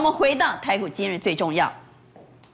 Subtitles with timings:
[0.00, 1.70] 我们回到台股今日最重要。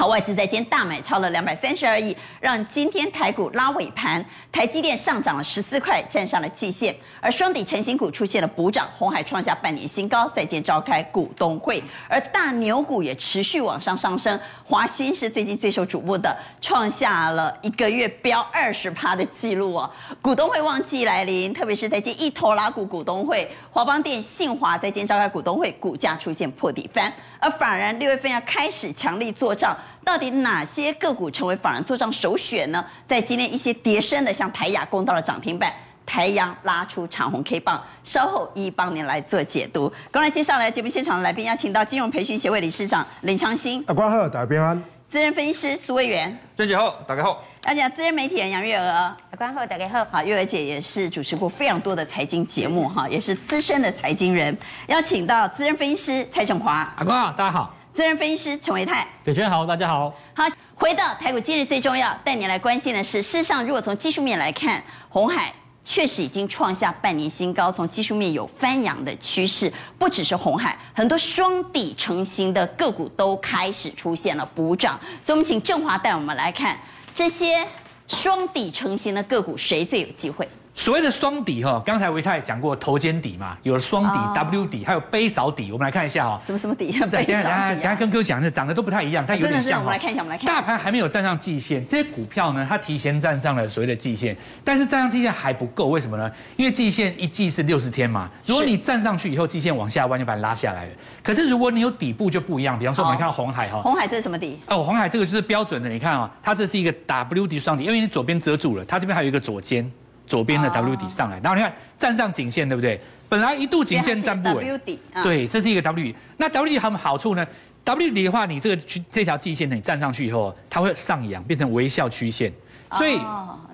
[0.00, 19.90] 好，外资在今天大买超了两百三十二亿，让今天台股拉尾盘，台积电上涨了十四块，站上了季线，而双底成型股出现了补涨，鸿海创下半年新高，在今天召开股东会，而大牛股也持续往上上升，华新是最近最受瞩目的，创下了一个月飙二十趴的记录哦。
[20.22, 27.12] 股东会旺季来临，特别是在今一头拉股股东会，华邦电、信华在今召开股东会，股价出现破底翻。
[27.38, 29.74] 而法人六月份要开始强力做账，
[30.04, 32.84] 到底哪些个股成为法人做账首选呢？
[33.06, 35.72] 在今天一些跌升的，像台亚攻到了涨停板，
[36.04, 39.92] 台阳拉出长红 K 棒，稍后一一帮您来做解读。
[40.10, 44.82] 刚才接下来节目现场的来宾，邀请到金融培训协会理事长林昌兴，阿关好，大家平安。
[45.08, 47.44] 资深分析师苏卫元，娟姐好，大家好。
[47.62, 50.06] 而且资深媒体人杨月娥，阿关好，大家好。
[50.10, 54.56] 好，月娥姐也是主持过非常多的财经节目哈，也是资深的财经人。
[54.86, 57.74] 邀请到资深分析师蔡振华，阿关好，大家好。
[58.00, 60.10] 资深分析师陈维泰，北娟好，大家好。
[60.32, 65.52] 好，回到台股今日最重要，带你来关心的是，事实上如果从技术面来看，红海。
[65.84, 74.98] 确实已经创下半年新高，从技术面有翻扬的趋势，不只是红海，很多双底成型的个股都开始出现了补涨。
[75.20, 76.78] 所以，我们请正华带我们来看
[77.12, 77.66] 这些
[78.08, 80.48] 双底成型的个股，谁最有机会？
[80.72, 85.70] 所谓的双底哈，刚才维泰讲过头肩底嘛，有了双底、哦、W 底，还有杯勺底。
[85.72, 86.90] 我们来看一下哈，什么什么底？
[87.10, 89.80] 对，等下等下等下跟哥讲，这长得都不太一样，它有点像。
[89.80, 90.46] 我们来看一下，我们来看。
[90.46, 96.30] 大盘还没有站上季线，这些股票呢，它提前站上了所谓的季线，但是站上季线还不够，为什么呢？
[96.56, 100.90] 因为季线一季是六十天嘛，如果你站上去以后，季线往下弯就把你拉下来了。
[101.22, 104.58] 可是如果你有底部就不一样，比方说我们看到鸿海哈，红海这是什么底？
[104.68, 109.90] 哦，红海这个就是标准的，你看啊，它这是一个 W 底双底，因为你左边遮住了，它这边还有一个左肩。
[110.30, 113.00] 左边的 W 底上来，然后你看站上颈线，对不对？
[113.28, 116.14] 本来一度颈线站不稳，W 底，对，这是一个 W 底。
[116.36, 117.44] 那 W 底有什么好处呢
[117.82, 122.52] ？W 底的话，你这个区这条季线呢，你站上去以后，它会上扬，变成微笑曲线。
[122.92, 123.20] 所以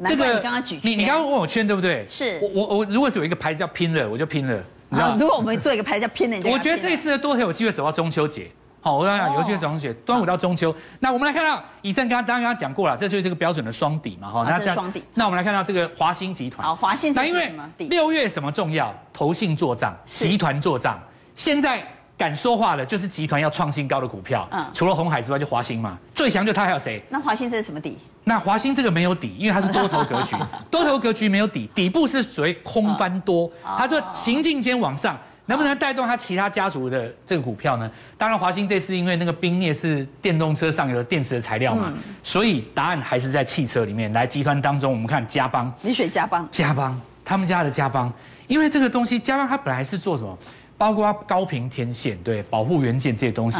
[0.06, 0.42] 这个
[0.82, 2.06] 你你刚刚问我圈对不对？
[2.08, 4.54] 是我我我如果是有一个牌子叫拼了，我就拼了，
[4.88, 5.14] 你知道？
[5.18, 8.50] 如果我们做一个牌子叫拼了，我觉得这一次都很有机会走到中秋节。
[8.86, 10.72] 好，我刚刚讲，尤其是中秋，端午到中秋。
[11.00, 14.46] 那我们来看到，以上刚刚刚刚讲过了，这就是这个标准的双底嘛，哈。
[14.48, 15.02] 那这是双底。
[15.14, 16.64] 那我们来看到这个华兴集团。
[16.64, 17.12] 好，华兴。
[17.12, 17.52] 那因为
[17.88, 18.94] 六月什么重要？
[19.12, 20.96] 投信做账，集团做账。
[21.34, 21.84] 现在
[22.16, 24.46] 敢说话的，就是集团要创新高的股票。
[24.52, 24.64] 嗯。
[24.72, 25.98] 除了红海之外，就华兴嘛。
[26.14, 27.02] 最强就它，还有谁？
[27.08, 27.98] 那华兴这是什么底？
[28.22, 30.36] 那华兴这个没有底，因为它是多头格局。
[30.70, 33.50] 多头格局没有底，底部是属于空翻多。
[33.64, 35.18] 它说行进间往上。
[35.46, 37.90] 能不能带动它其他家族的这个股票呢？
[38.18, 41.92] 当然，华兴这次因为那个冰镍是电动车上游的电池的材料嘛，
[42.22, 44.12] 所以答案还是在汽车里面。
[44.12, 46.46] 来，集团当中，我们看嘉邦，你选嘉邦？
[46.50, 48.12] 嘉邦，他们家的嘉邦，
[48.48, 50.36] 因为这个东西，嘉邦它本来是做什么？
[50.76, 53.58] 包括高频天线，对，保护元件这些东西。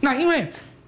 [0.00, 0.46] 那因为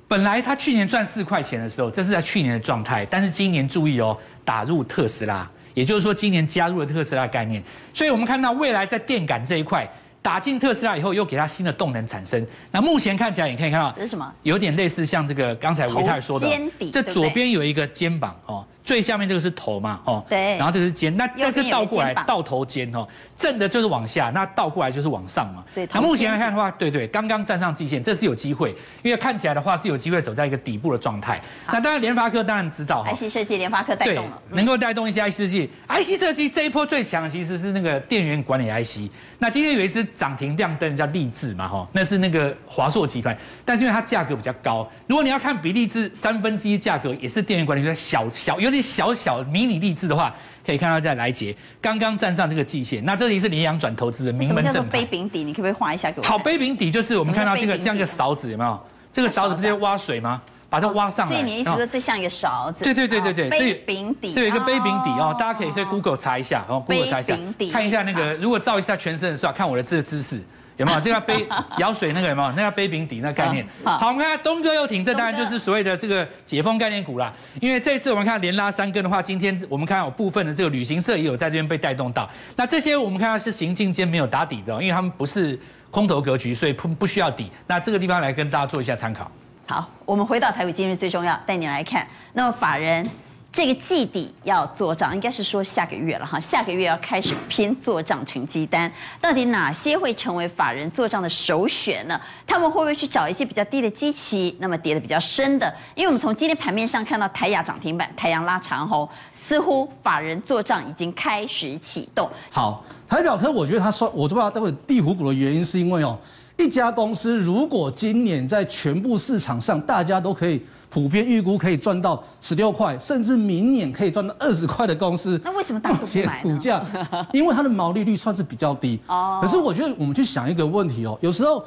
[0.09, 7.63] 本来它去年赚四块钱的时候，这是在去年的状态，但是今年注意哦，打入特斯拉，也就是说今年加入了特斯拉概念，
[7.95, 9.89] 所以我们看到未来在电感这一块。
[10.23, 12.47] 打进特斯拉以后，又给它新的动能产生。
[12.71, 14.35] 那目前看起来，你可以看到，这是什么？
[14.43, 16.47] 有点类似像这个刚才维泰说的，
[16.93, 18.65] 这左边有一个肩膀哦。
[18.83, 25.63] 最下面这个是头嘛，哦，对，然后这个是肩，那但是倒过来倒头肩哦，正的就是往下，那倒过来就是往上嘛。
[25.75, 31.41] 对，那目前来看的话，对对，刚刚站上季线，这是有机会，因为看起来的话是有机会走在一个底部的状态。
[31.67, 39.11] 那当然联发科当然知道，IC 设计联发科带动了，能够带动一些 IC 设计，IC 设计这一波最强的其实是那个电源管理 IC。
[39.39, 49.43] 那今天有一只涨停亮灯叫立智嘛，哈，那是那个华硕集团，但是因为它价格比较高，如果你要看比例是三分之一价格，也是电源管理的小小有点小小。
[49.45, 55.45] 迷你励志的话，可以看到在来杰刚刚站上这个季线，那这里是联阳转投资的名门正杯柄底？
[55.45, 56.27] 你可不可以画一下给我？
[56.27, 58.81] 好，杯柄底就是我们看到这个这样一个勺子，有没有？
[59.13, 60.41] 这个勺子不是在挖水吗？
[60.69, 61.33] 把它挖上来。
[61.33, 62.85] 所以你意思说这像一个勺子？
[62.85, 67.37] 对对对对对，杯柄底，这有一个杯柄底哦，大家可以在 Google 查一下哦，Google 查一下，
[67.73, 70.41] 看一下那个，如果照一下全身的话，看我的这个姿势。
[70.81, 71.47] 有没有 这个杯
[71.77, 73.67] 舀水那个有没有那个杯柄底那个概念？
[73.85, 77.31] 好，我们看东哥又挺，这当然就是所谓的这个解封概念股啦。
[77.61, 82.29] 因为这次我们看连拉三根的话，今天我们看有部分的这个旅行社也有在这边被带动到。
[82.57, 85.59] 那这些我们看到是行进间没有打底的，因为他们不是
[85.91, 87.51] 空头格局，所以不不需要底。
[87.67, 89.31] 那这个地方来跟大家做一下参考。
[89.67, 92.07] 好，我们回到台股今日最重要，带你来看。
[92.33, 93.07] 那么法人。
[93.53, 102.19] 这个季底要做账，应该是说下个月了哈，下个月要开始拼做账成绩单，到底哪些会成为法人做账的首选呢？
[102.47, 105.73] 他们会不会去找一些比较低的基期，那么跌得比较深的？
[105.97, 112.31] 因为我们从今天盘面上看到台亚涨停板，台阳拉长红，似乎法人做账已经开始启动。
[112.51, 116.17] 好，台表科，我觉得他说，我不知道待会地虎股的原因是因为哦。
[116.61, 120.61] 一家公司如果今年在全部市场上，大家都可以
[120.91, 126.43] 普遍预估可以赚到十六块，甚至明年可以赚到二十块的公司，那为什么大家不买？
[126.43, 126.85] 股价，
[127.33, 129.01] 因为它的毛利率算是比较低。
[129.07, 129.39] 哦。
[129.41, 131.65] 可是我觉得我们去想一个问题哦，有时候，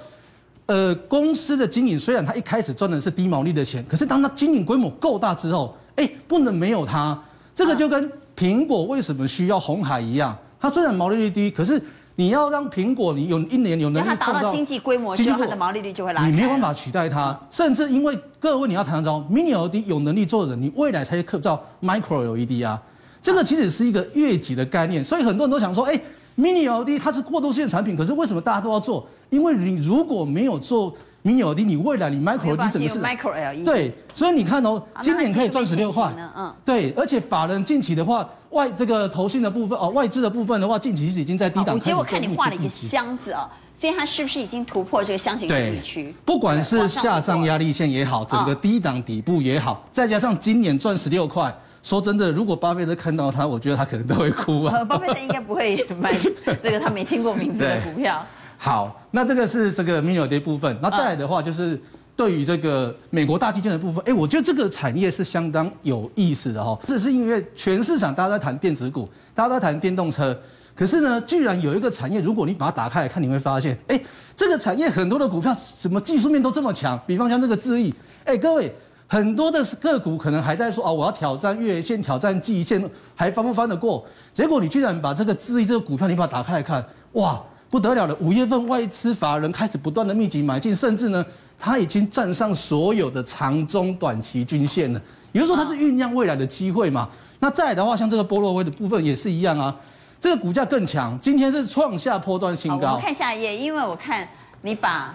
[0.67, 7.19] 呃，公司的经营虽然它一开始赚的是低毛利的钱，可是当它经营规模够大之后，哎，不能没有它。
[7.55, 11.81] 这个就跟苹果为什么需要红海一样，它虽然毛利率低，可是。
[12.15, 16.25] 你要让苹果，你有一年有能力达到经济规模，之后它的毛利率就会拉。
[16.25, 22.81] 你没有办法取代它，甚至因为各位你要谈到 Mini LED 有能力做的人，你未来才可以叫 Micro LED 啊。
[23.21, 25.99] 这个其实是一个越级的概念，所以很多人都想说，哎
[26.37, 29.07] ，Mini LED 它是过渡性的产品，可是为什么大家都要做？
[29.29, 30.93] 因为你如果没有做。
[31.23, 41.79] Mini LED，你未来你 Micro LED 整个是 Micro LED，对，所以你看哦，今年可以赚十六块，嗯，对，而且法人近期的话，外这个投信的部分哦，外资的部分的话，近期是已经在低档。
[41.79, 46.13] 结果看你画了一个箱子啊，所以它是不是已经突破这个箱型整理区？
[46.25, 54.83] 不管是下上压力线也好，整个低档底部也好，再加上今年赚十六块，说真的，如果巴菲特看到它，我觉得他可能都会哭啊。
[54.83, 56.13] 巴菲特应该不会买
[56.61, 58.25] 这个他没听过名字的股票。
[58.63, 61.77] 好，那这个是这个 Mini LED 部分，那再来的话就是
[62.15, 66.79] 对于这个美国大基建的部分，哎，我觉得这个产业是相当有意思的哈。
[66.87, 70.33] 这是因为全市场大家都在谈电子股，大家都在谈电动车，
[70.73, 73.99] 可是呢，居然有一个产业，如果你把它打开来看，你会发现，哎，
[74.33, 77.93] 这个产业很多的股票什么技术面都这么强，比方像这个智易，
[78.23, 78.73] 哎，各位
[79.07, 82.81] 很多的个股可能还在说啊，我要挑战月线，挑战季线，
[83.13, 84.05] 还翻不翻得过？
[84.33, 86.81] 结果你居然把这个智易这个股票，你把它打开来看，
[87.11, 87.43] 哇！
[87.73, 88.15] 不得了了！
[88.19, 91.25] 五月份外资法人开始不断的密集买进，甚至呢，
[91.59, 95.01] 它已经站上所有的长中短期均线了。
[95.31, 97.09] 也就是说，它是酝酿未来的机会嘛。
[97.39, 99.75] 那再来的话，像这个波洛威的部分也是一样啊，
[100.19, 102.89] 这个股价更强，今天是创下波段新高。
[102.89, 104.27] 我们看下一页，因为我看
[104.61, 105.11] 你把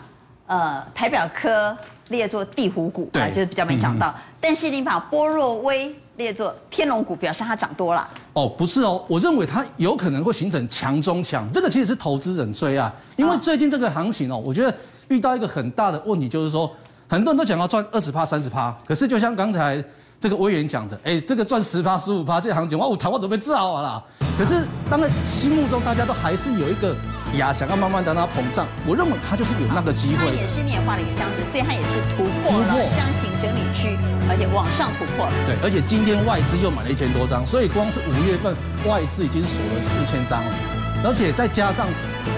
[0.48, 1.78] 呃台表科
[2.08, 8.08] 列作地虎股，啊，就是比较没涨到，嗯、但是你把波若威列作天龙股，表示它涨多了。
[8.32, 14.72] 哦，不是哦，我认为它有可能会形成强中强，这个其实是投资人追啊，因为最近这个行情哦，我觉得
[15.08, 16.70] 遇到一个很大的问题，就是说
[17.08, 19.82] 很多人都讲要赚二十趴、三十趴，可是就像刚才
[20.20, 24.02] 这个威远讲的，哎，这个赚十趴、十五趴，这个行情哇，我台湾都被炸了啦。
[24.38, 26.94] 可是当然心目中大家都还是有一个
[27.36, 30.24] 呀，想要慢慢的让它膨胀，我认为它就是有那个机会。
[30.24, 33.98] 它也是你也画了一个箱子，所以它也是突破了箱型整理区。
[34.30, 38.54] 而且往上突破了，对，而且今天外资又买了一千多张，所以光是五月份
[38.84, 40.52] 外资已经锁了四千张了，
[41.02, 41.88] 而且再加上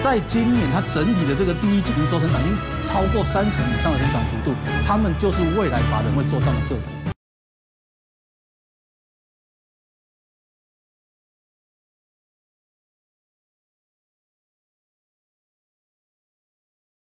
[0.01, 2.55] 在今年它整体的这个第一季营收成长已经
[2.87, 4.55] 超过三成以上的成长幅度，
[4.87, 7.00] 他们就是未来法人会做账的个股。